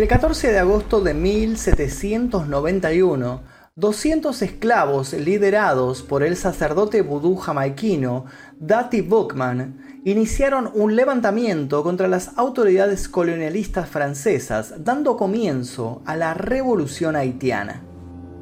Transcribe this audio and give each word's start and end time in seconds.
El 0.00 0.08
14 0.08 0.50
de 0.50 0.58
agosto 0.58 1.02
de 1.02 1.12
1791, 1.12 3.42
200 3.76 4.40
esclavos 4.40 5.12
liderados 5.12 6.02
por 6.02 6.22
el 6.22 6.38
sacerdote 6.38 7.02
vudú 7.02 7.36
jamaiquino 7.36 8.24
Dati 8.58 9.02
Bookman 9.02 10.00
iniciaron 10.06 10.70
un 10.72 10.96
levantamiento 10.96 11.82
contra 11.82 12.08
las 12.08 12.38
autoridades 12.38 13.10
colonialistas 13.10 13.90
francesas, 13.90 14.72
dando 14.78 15.18
comienzo 15.18 16.00
a 16.06 16.16
la 16.16 16.32
revolución 16.32 17.14
haitiana. 17.14 17.82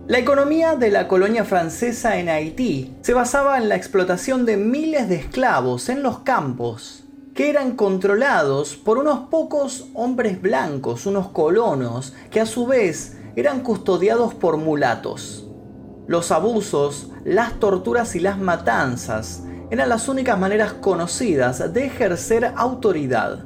La 0.07 0.21
economía 0.21 0.77
de 0.77 0.93
la 0.93 1.09
colonia 1.09 1.45
francesa 1.45 2.19
en 2.19 2.29
Haití 2.29 2.95
se 3.01 3.15
basaba 3.15 3.59
en 3.59 3.69
la 3.69 3.75
explotación 3.75 4.47
de 4.47 4.59
miles 4.59 5.09
de 5.09 5.17
esclavos 5.17 5.89
en 5.89 6.05
los 6.05 6.21
campos, 6.21 7.08
que 7.39 7.51
eran 7.51 7.77
controlados 7.77 8.75
por 8.75 8.99
unos 8.99 9.29
pocos 9.29 9.87
hombres 9.95 10.43
blancos, 10.43 11.07
unos 11.07 11.29
colonos, 11.29 12.13
que 12.33 12.41
a 12.41 12.47
su 12.47 12.67
vez 12.67 13.17
eran 13.37 13.61
custodiados 13.61 14.35
por 14.35 14.57
mulatos. 14.57 15.49
Los 16.09 16.33
abusos, 16.33 17.13
las 17.25 17.61
torturas 17.61 18.17
y 18.17 18.19
las 18.19 18.41
matanzas 18.41 19.45
eran 19.71 19.89
las 19.89 20.09
únicas 20.09 20.37
maneras 20.37 20.73
conocidas 20.73 21.73
de 21.73 21.87
ejercer 21.87 22.55
autoridad. 22.57 23.45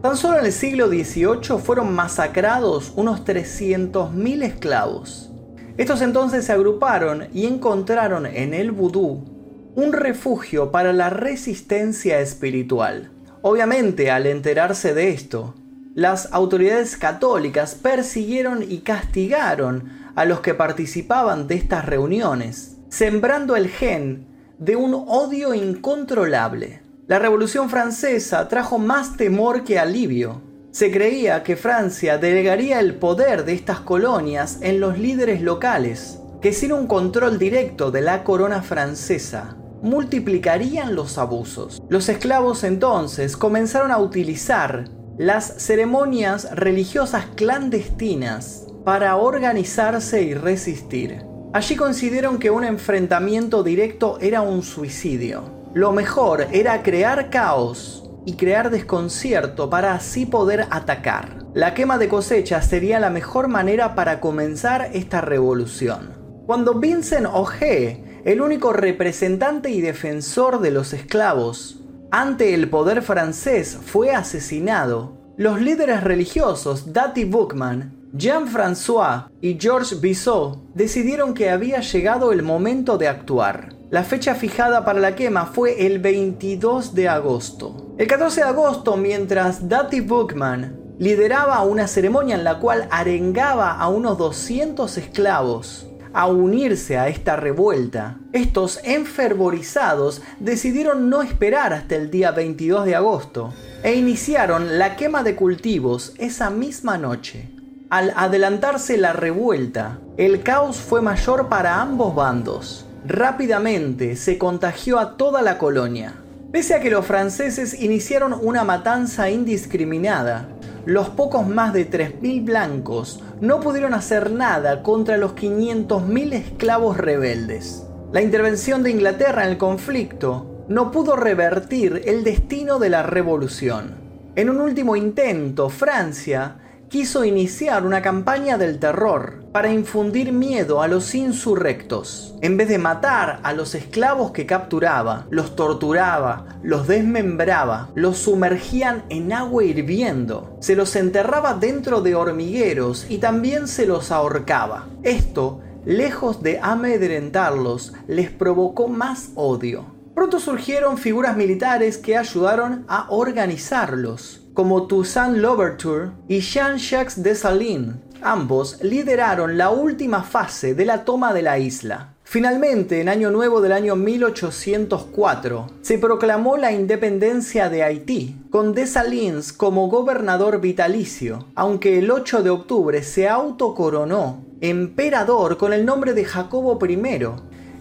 Tan 0.00 0.16
solo 0.16 0.38
en 0.38 0.46
el 0.46 0.52
siglo 0.52 0.88
XVIII 0.88 1.58
fueron 1.62 1.94
masacrados 1.94 2.90
unos 2.96 3.22
300.000 3.26 4.44
esclavos. 4.44 5.30
Estos 5.76 6.00
entonces 6.00 6.46
se 6.46 6.54
agruparon 6.54 7.26
y 7.34 7.44
encontraron 7.44 8.24
en 8.24 8.54
el 8.54 8.70
vudú 8.70 9.26
un 9.74 9.92
refugio 9.92 10.70
para 10.70 10.94
la 10.94 11.10
resistencia 11.10 12.20
espiritual. 12.20 13.10
Obviamente, 13.48 14.10
al 14.10 14.26
enterarse 14.26 14.92
de 14.92 15.10
esto, 15.10 15.54
las 15.94 16.32
autoridades 16.32 16.96
católicas 16.96 17.76
persiguieron 17.76 18.64
y 18.68 18.78
castigaron 18.78 20.10
a 20.16 20.24
los 20.24 20.40
que 20.40 20.52
participaban 20.52 21.46
de 21.46 21.54
estas 21.54 21.84
reuniones, 21.84 22.78
sembrando 22.88 23.54
el 23.54 23.68
gen 23.68 24.26
de 24.58 24.74
un 24.74 24.94
odio 24.94 25.54
incontrolable. 25.54 26.82
La 27.06 27.20
Revolución 27.20 27.70
Francesa 27.70 28.48
trajo 28.48 28.80
más 28.80 29.16
temor 29.16 29.62
que 29.62 29.78
alivio, 29.78 30.42
se 30.72 30.90
creía 30.90 31.44
que 31.44 31.54
Francia 31.54 32.18
delegaría 32.18 32.80
el 32.80 32.96
poder 32.96 33.44
de 33.44 33.52
estas 33.52 33.78
colonias 33.78 34.58
en 34.60 34.80
los 34.80 34.98
líderes 34.98 35.40
locales, 35.40 36.18
que 36.42 36.52
sin 36.52 36.72
un 36.72 36.88
control 36.88 37.38
directo 37.38 37.92
de 37.92 38.00
la 38.00 38.24
corona 38.24 38.62
francesa, 38.62 39.56
multiplicarían 39.86 40.94
los 40.94 41.16
abusos. 41.16 41.80
Los 41.88 42.08
esclavos 42.08 42.64
entonces 42.64 43.36
comenzaron 43.36 43.92
a 43.92 43.98
utilizar 43.98 44.90
las 45.16 45.54
ceremonias 45.58 46.50
religiosas 46.52 47.26
clandestinas 47.36 48.66
para 48.84 49.16
organizarse 49.16 50.22
y 50.22 50.34
resistir. 50.34 51.22
Allí 51.54 51.76
consideraron 51.76 52.38
que 52.38 52.50
un 52.50 52.64
enfrentamiento 52.64 53.62
directo 53.62 54.18
era 54.20 54.42
un 54.42 54.62
suicidio. 54.62 55.44
Lo 55.72 55.92
mejor 55.92 56.48
era 56.52 56.82
crear 56.82 57.30
caos 57.30 58.10
y 58.26 58.34
crear 58.34 58.70
desconcierto 58.70 59.70
para 59.70 59.94
así 59.94 60.26
poder 60.26 60.66
atacar. 60.70 61.46
La 61.54 61.74
quema 61.74 61.96
de 61.96 62.08
cosecha 62.08 62.60
sería 62.60 63.00
la 63.00 63.08
mejor 63.08 63.48
manera 63.48 63.94
para 63.94 64.20
comenzar 64.20 64.90
esta 64.92 65.20
revolución. 65.20 66.14
Cuando 66.46 66.74
Vincent 66.74 67.26
O'Hare, 67.26 68.05
el 68.26 68.40
único 68.40 68.72
representante 68.72 69.70
y 69.70 69.80
defensor 69.80 70.60
de 70.60 70.72
los 70.72 70.92
esclavos, 70.92 71.78
ante 72.10 72.54
el 72.54 72.68
poder 72.68 73.02
francés 73.02 73.78
fue 73.80 74.10
asesinado, 74.10 75.12
los 75.36 75.60
líderes 75.60 76.02
religiosos 76.02 76.92
Dati 76.92 77.24
Bookman, 77.24 77.94
Jean-François 78.14 79.28
y 79.40 79.56
Georges 79.60 80.00
Bissot 80.00 80.58
decidieron 80.74 81.34
que 81.34 81.50
había 81.50 81.80
llegado 81.82 82.32
el 82.32 82.42
momento 82.42 82.98
de 82.98 83.06
actuar. 83.06 83.76
La 83.90 84.02
fecha 84.02 84.34
fijada 84.34 84.84
para 84.84 84.98
la 84.98 85.14
quema 85.14 85.46
fue 85.46 85.86
el 85.86 86.00
22 86.00 86.96
de 86.96 87.08
agosto. 87.08 87.94
El 87.96 88.08
14 88.08 88.40
de 88.40 88.48
agosto, 88.48 88.96
mientras 88.96 89.68
Dati 89.68 90.00
Bookman 90.00 90.76
lideraba 90.98 91.62
una 91.62 91.86
ceremonia 91.86 92.34
en 92.34 92.42
la 92.42 92.58
cual 92.58 92.88
arengaba 92.90 93.78
a 93.78 93.86
unos 93.88 94.18
200 94.18 94.98
esclavos 94.98 95.86
a 96.16 96.26
unirse 96.26 96.98
a 96.98 97.08
esta 97.08 97.36
revuelta, 97.36 98.16
estos 98.32 98.80
enfervorizados 98.82 100.22
decidieron 100.40 101.10
no 101.10 101.22
esperar 101.22 101.72
hasta 101.72 101.94
el 101.94 102.10
día 102.10 102.30
22 102.30 102.86
de 102.86 102.96
agosto 102.96 103.52
e 103.82 103.94
iniciaron 103.94 104.78
la 104.78 104.96
quema 104.96 105.22
de 105.22 105.36
cultivos 105.36 106.14
esa 106.18 106.50
misma 106.50 106.96
noche. 106.98 107.50
Al 107.90 108.12
adelantarse 108.16 108.96
la 108.96 109.12
revuelta, 109.12 109.98
el 110.16 110.42
caos 110.42 110.78
fue 110.78 111.02
mayor 111.02 111.48
para 111.48 111.80
ambos 111.80 112.14
bandos 112.14 112.86
rápidamente 113.06 114.16
se 114.16 114.38
contagió 114.38 114.98
a 114.98 115.16
toda 115.16 115.42
la 115.42 115.58
colonia. 115.58 116.14
Pese 116.50 116.74
a 116.74 116.80
que 116.80 116.90
los 116.90 117.04
franceses 117.06 117.74
iniciaron 117.80 118.34
una 118.40 118.64
matanza 118.64 119.30
indiscriminada, 119.30 120.48
los 120.86 121.08
pocos 121.10 121.46
más 121.46 121.72
de 121.72 121.90
3.000 121.90 122.44
blancos 122.44 123.20
no 123.40 123.60
pudieron 123.60 123.92
hacer 123.92 124.30
nada 124.30 124.84
contra 124.84 125.16
los 125.16 125.34
500.000 125.34 126.32
esclavos 126.32 126.96
rebeldes. 126.96 127.84
La 128.12 128.22
intervención 128.22 128.84
de 128.84 128.92
Inglaterra 128.92 129.44
en 129.44 129.50
el 129.50 129.58
conflicto 129.58 130.64
no 130.68 130.92
pudo 130.92 131.16
revertir 131.16 132.02
el 132.06 132.22
destino 132.22 132.78
de 132.78 132.90
la 132.90 133.02
revolución. 133.02 133.96
En 134.36 134.48
un 134.48 134.60
último 134.60 134.94
intento, 134.94 135.70
Francia 135.70 136.58
quiso 136.88 137.24
iniciar 137.24 137.84
una 137.84 138.00
campaña 138.00 138.58
del 138.58 138.78
terror 138.78 139.44
para 139.52 139.72
infundir 139.72 140.32
miedo 140.32 140.82
a 140.82 140.88
los 140.88 141.14
insurrectos. 141.14 142.34
En 142.42 142.56
vez 142.56 142.68
de 142.68 142.78
matar 142.78 143.40
a 143.42 143.52
los 143.52 143.74
esclavos 143.74 144.30
que 144.30 144.46
capturaba, 144.46 145.26
los 145.30 145.56
torturaba, 145.56 146.60
los 146.62 146.86
desmembraba, 146.86 147.90
los 147.94 148.18
sumergían 148.18 149.04
en 149.08 149.32
agua 149.32 149.64
hirviendo, 149.64 150.56
se 150.60 150.76
los 150.76 150.94
enterraba 150.94 151.54
dentro 151.54 152.02
de 152.02 152.14
hormigueros 152.14 153.06
y 153.08 153.18
también 153.18 153.66
se 153.66 153.86
los 153.86 154.12
ahorcaba. 154.12 154.86
Esto, 155.02 155.60
lejos 155.84 156.42
de 156.42 156.60
amedrentarlos, 156.62 157.94
les 158.06 158.30
provocó 158.30 158.86
más 158.88 159.30
odio. 159.34 159.86
Pronto 160.14 160.38
surgieron 160.38 160.98
figuras 160.98 161.36
militares 161.36 161.98
que 161.98 162.16
ayudaron 162.16 162.84
a 162.88 163.06
organizarlos 163.10 164.45
como 164.56 164.86
Toussaint 164.86 165.36
Louverture 165.36 166.12
y 166.28 166.40
Jean-Jacques 166.40 167.22
Dessalines. 167.22 167.96
Ambos 168.22 168.82
lideraron 168.82 169.58
la 169.58 169.68
última 169.68 170.22
fase 170.22 170.74
de 170.74 170.86
la 170.86 171.04
toma 171.04 171.34
de 171.34 171.42
la 171.42 171.58
isla. 171.58 172.14
Finalmente, 172.24 173.02
en 173.02 173.10
Año 173.10 173.30
Nuevo 173.30 173.60
del 173.60 173.72
año 173.72 173.94
1804, 173.94 175.66
se 175.82 175.98
proclamó 175.98 176.56
la 176.56 176.72
independencia 176.72 177.68
de 177.68 177.84
Haití, 177.84 178.34
con 178.50 178.72
Dessalines 178.72 179.52
como 179.52 179.88
gobernador 179.88 180.60
vitalicio, 180.60 181.46
aunque 181.54 181.98
el 181.98 182.10
8 182.10 182.42
de 182.42 182.50
octubre 182.50 183.02
se 183.02 183.28
autocoronó 183.28 184.42
emperador 184.62 185.58
con 185.58 185.74
el 185.74 185.84
nombre 185.84 186.14
de 186.14 186.24
Jacobo 186.24 186.78
I. 186.84 186.98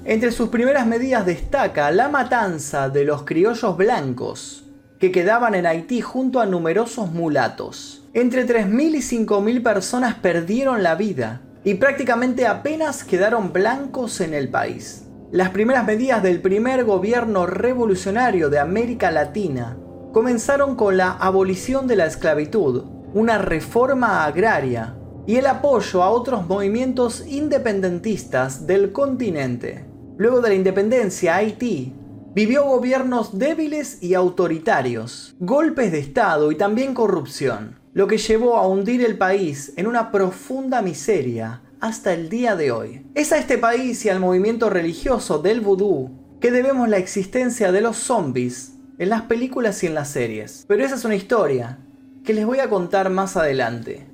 Entre 0.04 0.32
sus 0.32 0.50
primeras 0.50 0.86
medidas 0.86 1.26
destaca 1.26 1.90
la 1.92 2.10
matanza 2.10 2.90
de 2.90 3.06
los 3.06 3.24
criollos 3.24 3.78
blancos, 3.78 4.65
que 5.00 5.12
quedaban 5.12 5.56
en 5.56 5.66
Haití 5.66 6.02
junto 6.02 6.40
a 6.40 6.46
numerosos 6.46 7.12
mulatos. 7.12 8.04
Entre 8.14 8.48
3.000 8.48 8.96
y 8.96 9.26
5.000 9.26 9.64
personas 9.64 10.16
perdieron 10.16 10.84
la 10.84 10.96
vida 10.96 11.42
y 11.64 11.74
prácticamente 11.74 12.48
apenas 12.48 13.04
quedaron 13.04 13.52
blancos 13.52 14.22
en 14.22 14.34
el 14.34 14.50
país. 14.50 15.06
Las 15.32 15.50
primeras 15.50 15.86
medidas 15.86 16.24
del 16.24 16.42
primer 16.42 16.86
gobierno 16.86 17.46
revolucionario 17.46 18.50
de 18.50 18.60
América 18.60 19.12
Latina 19.12 19.76
comenzaron 20.14 20.76
con 20.76 20.96
la 20.96 21.12
abolición 21.12 21.88
de 21.88 21.98
la 21.98 22.06
esclavitud, 22.06 22.86
una 23.14 23.38
reforma 23.38 24.24
agraria 24.24 24.96
y 25.28 25.38
el 25.38 25.48
apoyo 25.48 26.04
a 26.04 26.10
otros 26.10 26.48
movimientos 26.48 27.26
independentistas 27.28 28.68
del 28.68 28.92
continente. 28.92 29.84
Luego 30.18 30.40
de 30.40 30.50
la 30.50 30.56
independencia, 30.56 31.36
Haití 31.36 31.94
vivió 32.36 32.66
gobiernos 32.66 33.40
débiles 33.40 34.04
y 34.04 34.14
autoritarios, 34.14 35.38
golpes 35.40 35.94
de 35.94 36.00
Estado 36.00 36.52
y 36.52 36.58
también 36.58 36.94
corrupción, 36.94 37.80
lo 37.94 38.08
que 38.08 38.18
llevó 38.18 38.58
a 38.58 38.68
hundir 38.68 39.06
el 39.06 39.18
país 39.18 39.72
en 39.78 39.88
una 39.88 40.12
profunda 40.12 40.82
miseria 40.82 41.62
hasta 41.80 42.14
el 42.14 42.28
día 42.28 42.58
de 42.58 42.72
hoy. 42.72 43.06
Es 43.16 43.32
a 43.32 43.38
este 43.38 43.58
país 43.58 44.04
y 44.04 44.10
al 44.10 44.20
movimiento 44.20 44.70
religioso 44.70 45.40
del 45.40 45.62
vudú 45.62 46.12
que 46.42 46.52
debemos 46.52 46.90
la 46.90 46.98
existencia 46.98 47.72
de 47.72 47.80
los 47.80 47.96
zombies 47.96 48.74
en 48.98 49.10
las 49.10 49.22
películas 49.22 49.82
y 49.84 49.88
en 49.88 49.94
las 49.94 50.10
series. 50.10 50.66
Pero 50.68 50.84
esa 50.84 50.96
es 50.96 51.06
una 51.06 51.16
historia 51.16 51.80
que 52.26 52.34
les 52.34 52.46
voy 52.46 52.60
a 52.60 52.70
contar 52.70 53.10
más 53.10 53.38
adelante. 53.38 54.08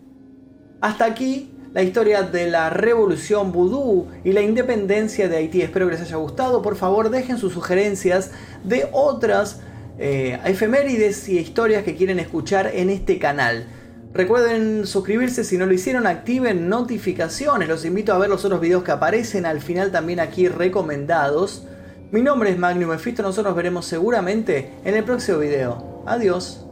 Hasta 0.79 1.05
aquí 1.05 1.55
la 1.73 1.83
historia 1.83 2.23
de 2.23 2.49
la 2.49 2.69
revolución 2.69 3.51
vudú 3.51 4.07
y 4.23 4.33
la 4.33 4.41
independencia 4.41 5.29
de 5.29 5.37
Haití. 5.37 5.61
Espero 5.61 5.87
que 5.87 5.93
les 5.93 6.01
haya 6.01 6.17
gustado. 6.17 6.61
Por 6.61 6.75
favor, 6.75 7.09
dejen 7.09 7.37
sus 7.37 7.53
sugerencias 7.53 8.31
de 8.63 8.89
otras 8.91 9.61
eh, 9.97 10.39
efemérides 10.45 11.29
y 11.29 11.37
historias 11.37 11.83
que 11.83 11.95
quieren 11.95 12.19
escuchar 12.19 12.71
en 12.73 12.89
este 12.89 13.19
canal. 13.19 13.67
Recuerden 14.13 14.85
suscribirse 14.85 15.45
si 15.45 15.57
no 15.57 15.65
lo 15.65 15.73
hicieron, 15.73 16.05
activen 16.05 16.67
notificaciones. 16.67 17.69
Los 17.69 17.85
invito 17.85 18.13
a 18.13 18.17
ver 18.17 18.29
los 18.29 18.43
otros 18.43 18.59
videos 18.59 18.83
que 18.83 18.91
aparecen 18.91 19.45
al 19.45 19.61
final 19.61 19.91
también 19.91 20.19
aquí 20.19 20.49
recomendados. 20.49 21.65
Mi 22.11 22.21
nombre 22.21 22.49
es 22.49 22.57
Magnum 22.57 22.89
Mephisto, 22.89 23.23
nosotros 23.23 23.51
nos 23.51 23.55
veremos 23.55 23.85
seguramente 23.85 24.73
en 24.83 24.95
el 24.95 25.05
próximo 25.05 25.37
video. 25.37 26.03
Adiós. 26.05 26.70